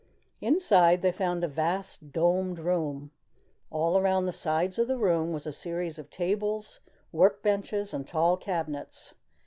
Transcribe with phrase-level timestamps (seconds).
[0.39, 3.11] Inside they found a vast, domed room.
[3.69, 6.79] All around the sides of the room was a series of tables,
[7.11, 9.13] work benches, and tall cabinets.